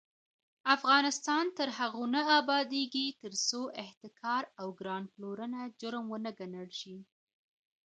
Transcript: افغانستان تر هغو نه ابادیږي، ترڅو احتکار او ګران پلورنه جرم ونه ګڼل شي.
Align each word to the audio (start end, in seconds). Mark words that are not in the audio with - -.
افغانستان 0.75 1.45
تر 1.57 1.69
هغو 1.77 2.03
نه 2.15 2.21
ابادیږي، 2.39 3.07
ترڅو 3.21 3.61
احتکار 3.83 4.43
او 4.61 4.67
ګران 4.79 5.03
پلورنه 5.13 5.59
جرم 5.79 6.05
ونه 6.09 6.31
ګڼل 6.39 6.69
شي. 6.79 6.97